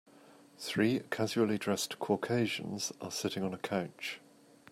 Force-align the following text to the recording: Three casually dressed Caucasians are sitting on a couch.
Three 0.57 1.01
casually 1.11 1.59
dressed 1.59 1.99
Caucasians 1.99 2.91
are 3.01 3.11
sitting 3.11 3.43
on 3.43 3.53
a 3.53 3.59
couch. 3.59 4.19